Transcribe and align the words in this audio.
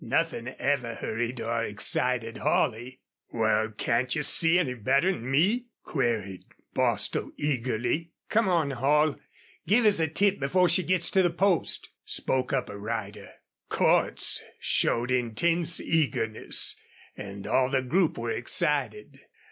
Nothing 0.03 0.47
ever 0.47 0.95
hurried 0.95 1.39
or 1.39 1.63
excited 1.63 2.37
Holley. 2.37 3.01
"Wal, 3.31 3.69
can't 3.69 4.15
you 4.15 4.23
see 4.23 4.57
any 4.57 4.73
better 4.73 5.09
'n 5.09 5.29
me?" 5.29 5.67
queried 5.83 6.43
Bostil, 6.73 7.33
eagerly. 7.37 8.09
"Come 8.27 8.47
on, 8.49 8.71
Holl, 8.71 9.17
give 9.67 9.85
us 9.85 9.99
a 9.99 10.07
tip 10.07 10.39
before 10.39 10.69
she 10.69 10.81
gits 10.81 11.11
to 11.11 11.21
the 11.21 11.29
post," 11.29 11.87
spoke 12.03 12.51
up 12.51 12.67
a 12.67 12.79
rider. 12.79 13.29
Cordts 13.69 14.41
showed 14.59 15.11
intense 15.11 15.79
eagerness, 15.79 16.77
and 17.15 17.45
all 17.45 17.69
the 17.69 17.83
group 17.83 18.17
were 18.17 18.31
excited. 18.31 19.19